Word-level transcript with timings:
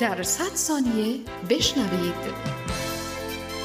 در 0.00 0.22
100 0.22 0.56
ثانیه 0.56 1.20
بشنوید. 1.50 2.14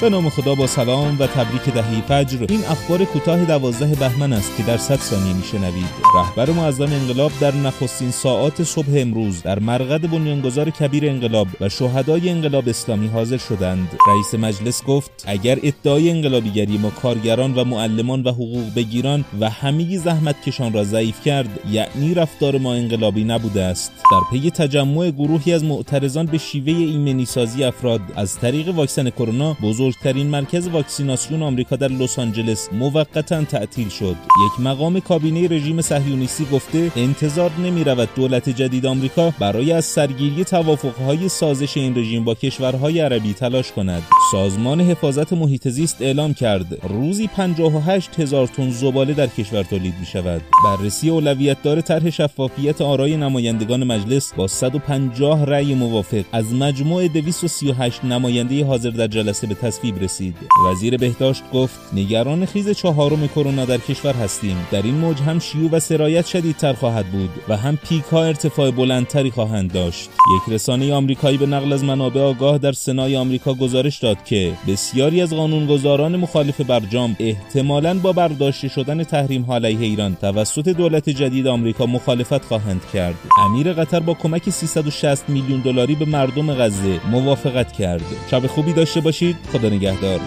به 0.00 0.10
نام 0.10 0.28
خدا 0.28 0.54
با 0.54 0.66
سلام 0.66 1.16
و 1.18 1.26
تبریک 1.26 1.74
دهی 1.74 2.02
فجر. 2.08 2.46
این 2.48 2.64
اخبار 2.64 3.04
کوتاه 3.04 3.44
دوازده 3.44 3.94
بهمن 3.94 4.32
است 4.32 4.56
که 4.56 4.62
در 4.62 4.76
100 4.76 4.96
ثانیه 4.96 5.32
میشنوید. 5.32 5.84
رهبر 6.14 6.50
معظم 6.50 6.92
انقلاب 6.92 7.32
در 7.40 7.54
نخستین 7.54 8.10
ساعات 8.10 8.62
صبح 8.62 8.92
امروز 8.94 9.42
در 9.42 9.58
مرقد 9.58 10.10
بنیانگذار 10.10 10.70
کبیر 10.70 11.08
انقلاب 11.08 11.48
و 11.60 11.68
شهدای 11.68 12.30
انقلاب 12.30 12.68
اسلامی 12.68 13.06
حاضر 13.06 13.36
شدند. 13.36 13.88
رئیس 14.08 14.34
مجلس 14.34 14.84
گفت 14.84 15.24
اگر 15.26 15.58
ادعای 15.62 16.10
انقلابیگری 16.10 16.78
ما 16.78 16.90
کارگران 16.90 17.54
و 17.54 17.64
معلمان 17.64 18.22
و 18.22 18.30
حقوق 18.30 18.74
بگیران 18.76 19.24
و 19.40 19.50
همه 19.50 19.98
زحمت 19.98 20.42
کشان 20.42 20.72
را 20.72 20.84
ضعیف 20.84 21.24
کرد 21.24 21.60
یعنی 21.70 22.14
رفتار 22.14 22.58
ما 22.58 22.74
انقلابی 22.74 23.24
نبوده 23.24 23.62
است. 23.62 23.92
در 24.12 24.20
پی 24.30 24.50
تجمع 24.50 25.10
گروهی 25.10 25.52
از 25.52 25.64
معترضان 25.64 26.26
به 26.26 26.38
شیوه 26.38 26.72
ایمنی 26.72 27.24
سازی 27.24 27.64
افراد 27.64 28.00
از 28.16 28.38
طریق 28.38 28.68
واکسن 28.68 29.10
کرونا 29.10 29.56
بزرگ 29.62 29.89
بزرگترین 29.90 30.26
مرکز 30.26 30.68
واکسیناسیون 30.68 31.42
آمریکا 31.42 31.76
در 31.76 31.88
لس 31.88 32.18
آنجلس 32.18 32.68
موقتا 32.72 33.44
تعطیل 33.44 33.88
شد. 33.88 34.16
یک 34.46 34.60
مقام 34.60 35.00
کابینه 35.00 35.48
رژیم 35.48 35.80
صهیونیستی 35.80 36.46
گفته 36.52 36.92
انتظار 36.96 37.50
نمی 37.64 37.84
رود 37.84 38.08
دولت 38.16 38.48
جدید 38.48 38.86
آمریکا 38.86 39.34
برای 39.38 39.72
از 39.72 39.84
سرگیری 39.84 40.44
توافقهای 40.44 41.28
سازش 41.28 41.76
این 41.76 41.98
رژیم 41.98 42.24
با 42.24 42.34
کشورهای 42.34 43.00
عربی 43.00 43.32
تلاش 43.32 43.72
کند. 43.72 44.02
سازمان 44.32 44.80
حفاظت 44.80 45.32
محیط 45.32 45.68
زیست 45.68 46.02
اعلام 46.02 46.34
کرد 46.34 46.78
روزی 46.88 47.26
58 47.26 48.20
هزار 48.20 48.46
تن 48.46 48.70
زباله 48.70 49.14
در 49.14 49.26
کشور 49.26 49.62
تولید 49.62 49.94
می 50.00 50.06
شود 50.06 50.42
بررسی 50.64 51.10
اولویت 51.10 51.62
دار 51.62 51.80
طرح 51.80 52.10
شفافیت 52.10 52.80
آرای 52.80 53.16
نمایندگان 53.16 53.84
مجلس 53.84 54.32
با 54.34 54.46
150 54.46 55.46
رأی 55.46 55.74
موافق. 55.74 56.24
از 56.32 56.54
مجموع 56.54 57.08
238 57.08 58.04
نماینده 58.04 58.64
حاضر 58.64 58.90
در 58.90 59.06
جلسه 59.06 59.46
به 59.46 59.54
تصویب 59.54 59.79
تصویب 59.80 60.02
رسید. 60.02 60.36
وزیر 60.66 60.96
بهداشت 60.96 61.42
گفت 61.52 61.94
نگران 61.94 62.46
خیز 62.46 62.70
چهارم 62.70 63.28
کرونا 63.28 63.64
در 63.64 63.78
کشور 63.78 64.12
هستیم. 64.12 64.56
در 64.70 64.82
این 64.82 64.94
موج 64.94 65.20
هم 65.20 65.38
شیوع 65.38 65.70
و 65.70 65.80
سرایت 65.80 66.26
شدیدتر 66.26 66.72
خواهد 66.72 67.06
بود 67.06 67.30
و 67.48 67.56
هم 67.56 67.76
پیک 67.76 68.04
ها 68.04 68.24
ارتفاع 68.24 68.70
بلندتری 68.70 69.30
خواهند 69.30 69.72
داشت. 69.72 70.10
یک 70.36 70.54
رسانه 70.54 70.94
آمریکایی 70.94 71.38
به 71.38 71.46
نقل 71.46 71.72
از 71.72 71.84
منابع 71.84 72.20
آگاه 72.20 72.58
در 72.58 72.72
سنای 72.72 73.16
آمریکا 73.16 73.54
گزارش 73.54 73.98
داد 73.98 74.24
که 74.24 74.52
بسیاری 74.68 75.22
از 75.22 75.32
قانونگذاران 75.32 76.16
مخالف 76.16 76.60
برجام 76.60 77.16
احتمالاً 77.20 77.94
با 77.94 78.12
برداشته 78.12 78.68
شدن 78.68 79.04
تحریم 79.04 79.52
علیه 79.52 79.80
ایران 79.80 80.14
توسط 80.14 80.68
دولت 80.68 81.10
جدید 81.10 81.46
آمریکا 81.46 81.86
مخالفت 81.86 82.44
خواهند 82.44 82.82
کرد. 82.92 83.14
امیر 83.38 83.72
قطر 83.72 84.00
با 84.00 84.14
کمک 84.14 84.50
360 84.50 85.28
میلیون 85.28 85.60
دلاری 85.60 85.94
به 85.94 86.04
مردم 86.04 86.54
غزه 86.54 87.00
موافقت 87.10 87.72
کرد. 87.72 88.02
شب 88.30 88.46
خوبی 88.46 88.72
داشته 88.72 89.00
باشید. 89.00 89.36
خدا 89.52 89.69
نگهدار. 89.70 90.20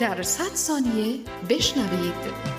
در 0.00 0.22
100 0.22 0.54
ثانیه 0.54 1.20
بشنوید. 1.48 2.57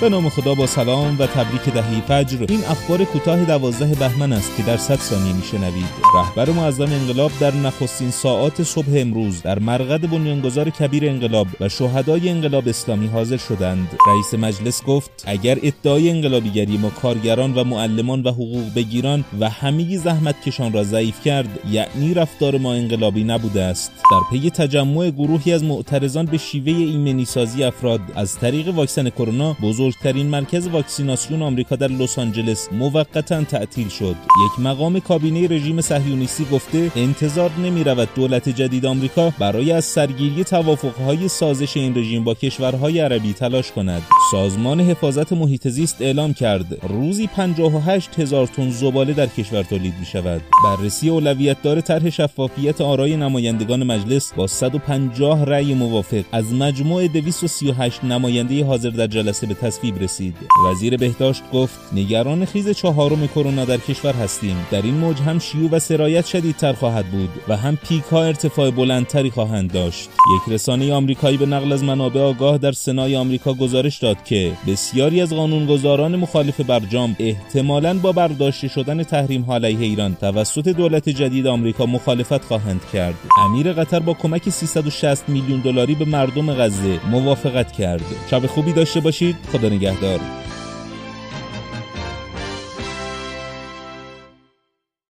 به 0.00 0.08
نام 0.08 0.28
خدا 0.28 0.54
با 0.54 0.66
سلام 0.66 1.18
و 1.18 1.26
تبریک 1.26 1.62
دهی 1.62 2.00
فجر. 2.00 2.46
این 2.48 2.64
اخبار 2.64 3.04
کوتاه 3.04 3.44
دوازده 3.44 3.94
بهمن 3.94 4.32
است 4.32 4.56
که 4.56 4.62
در 4.62 4.76
100 4.76 4.96
ثانیه 4.96 5.32
میشنوید. 5.32 5.88
رهبر 6.14 6.50
معظم 6.50 6.92
انقلاب 6.92 7.30
در 7.40 7.54
نخستین 7.54 8.10
ساعات 8.10 8.62
صبح 8.62 8.92
امروز 8.96 9.42
در 9.42 9.58
مرقد 9.58 10.00
بنیانگذار 10.10 10.70
کبیر 10.70 11.08
انقلاب 11.08 11.46
و 11.60 11.68
شهدای 11.68 12.28
انقلاب 12.28 12.68
اسلامی 12.68 13.06
حاضر 13.06 13.36
شدند. 13.36 13.88
رئیس 14.06 14.34
مجلس 14.34 14.84
گفت 14.84 15.24
اگر 15.26 15.58
ادعای 15.62 16.10
انقلابیگری 16.10 16.76
ما 16.76 16.90
کارگران 16.90 17.54
و 17.54 17.64
معلمان 17.64 18.22
و 18.22 18.30
حقوق 18.30 18.74
بگیران 18.76 19.24
و 19.40 19.48
همگی 19.48 19.96
زحمت 19.96 20.42
کشان 20.42 20.72
را 20.72 20.84
ضعیف 20.84 21.24
کرد 21.24 21.58
یعنی 21.70 22.14
رفتار 22.14 22.58
ما 22.58 22.74
انقلابی 22.74 23.24
نبوده 23.24 23.62
است. 23.62 23.92
در 24.10 24.20
پی 24.38 24.50
تجمع 24.50 25.10
گروهی 25.10 25.52
از 25.52 25.64
معترضان 25.64 26.26
به 26.26 26.38
شیوه 26.38 26.72
ایمنی 26.72 27.24
سازی 27.24 27.64
افراد 27.64 28.00
از 28.14 28.38
طریق 28.38 28.68
واکسن 28.68 29.10
کرونا 29.10 29.56
بزرگ 29.62 29.85
بزرگترین 29.86 30.26
مرکز 30.26 30.68
واکسیناسیون 30.68 31.42
آمریکا 31.42 31.76
در 31.76 31.88
لس 31.88 32.18
آنجلس 32.18 32.68
موقتا 32.72 33.44
تعطیل 33.44 33.88
شد. 33.88 34.16
یک 34.46 34.60
مقام 34.60 35.00
کابینه 35.00 35.48
رژیم 35.48 35.80
صهیونیستی 35.80 36.46
گفته 36.52 36.90
انتظار 36.96 37.50
نمی 37.62 37.84
رود 37.84 38.08
دولت 38.14 38.48
جدید 38.48 38.86
آمریکا 38.86 39.32
برای 39.38 39.72
از 39.72 39.84
سرگیری 39.84 40.44
توافقهای 40.44 41.28
سازش 41.28 41.76
این 41.76 41.98
رژیم 41.98 42.24
با 42.24 42.34
کشورهای 42.34 43.00
عربی 43.00 43.32
تلاش 43.32 43.72
کند. 43.72 44.02
سازمان 44.30 44.80
حفاظت 44.80 45.32
محیط 45.32 45.68
زیست 45.68 46.02
اعلام 46.02 46.34
کرد 46.34 46.86
روزی 46.88 47.26
58 47.26 48.20
هزار 48.20 48.46
تن 48.46 48.70
زباله 48.70 49.12
در 49.12 49.26
کشور 49.26 49.62
تولید 49.62 49.94
می 50.00 50.06
شود 50.06 50.42
بررسی 50.64 51.08
اولویت 51.08 51.62
دار 51.62 51.80
طرح 51.80 52.10
شفافیت 52.10 52.80
آرای 52.80 53.16
نمایندگان 53.16 53.82
مجلس 53.82 54.32
با 54.34 54.46
150 54.46 55.44
رأی 55.44 55.74
موافق. 55.74 56.24
از 56.32 56.52
مجموع 56.52 57.06
238 57.06 58.04
نماینده 58.04 58.64
حاضر 58.64 58.90
در 58.90 59.06
جلسه 59.06 59.46
به 59.46 59.54
تصویب 59.54 60.02
رسید. 60.02 60.36
وزیر 60.70 60.96
بهداشت 60.96 61.42
گفت 61.52 61.78
نگران 61.92 62.44
خیز 62.44 62.70
چهارم 62.70 63.26
کرونا 63.26 63.64
در 63.64 63.78
کشور 63.78 64.12
هستیم. 64.12 64.66
در 64.70 64.82
این 64.82 64.94
موج 64.94 65.20
هم 65.20 65.38
شیوع 65.38 65.70
و 65.70 65.78
سرایت 65.78 66.26
شدیدتر 66.26 66.72
خواهد 66.72 67.06
بود 67.06 67.30
و 67.48 67.56
هم 67.56 67.76
پیک 67.76 68.04
ها 68.04 68.24
ارتفاع 68.24 68.70
بلندتری 68.70 69.30
خواهند 69.30 69.72
داشت. 69.72 70.08
یک 70.36 70.52
رسانه 70.52 70.92
آمریکایی 70.92 71.36
به 71.36 71.46
نقل 71.46 71.72
از 71.72 71.84
منابع 71.84 72.20
آگاه 72.20 72.58
در 72.58 72.72
سنای 72.72 73.16
آمریکا 73.16 73.54
گزارش 73.54 73.98
داد 74.16 74.24
که 74.24 74.52
بسیاری 74.66 75.20
از 75.20 75.32
قانونگذاران 75.32 76.16
مخالف 76.16 76.60
برجام 76.60 77.16
احتمالاً 77.18 77.94
با 77.94 78.12
برداشته 78.12 78.68
شدن 78.68 79.02
تحریم 79.02 79.42
ها 79.42 79.54
علیه 79.54 79.80
ایران 79.80 80.14
توسط 80.14 80.68
دولت 80.68 81.08
جدید 81.08 81.46
آمریکا 81.46 81.86
مخالفت 81.86 82.44
خواهند 82.44 82.80
کرد. 82.92 83.14
امیر 83.38 83.72
قطر 83.72 84.00
با 84.00 84.14
کمک 84.14 84.50
360 84.50 85.28
میلیون 85.28 85.60
دلاری 85.60 85.94
به 85.94 86.04
مردم 86.04 86.54
غزه 86.54 87.00
موافقت 87.10 87.72
کرد. 87.72 88.02
شب 88.30 88.46
خوبی 88.46 88.72
داشته 88.72 89.00
باشید. 89.00 89.36
خدا 89.52 89.68
نگهدار. 89.68 90.45